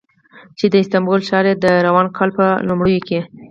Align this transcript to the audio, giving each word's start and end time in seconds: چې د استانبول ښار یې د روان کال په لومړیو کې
چې 0.57 0.65
د 0.71 0.75
استانبول 0.83 1.21
ښار 1.27 1.45
یې 1.49 1.55
د 1.63 1.65
روان 1.87 2.07
کال 2.17 2.29
په 2.37 2.45
لومړیو 2.67 3.05
کې 3.07 3.19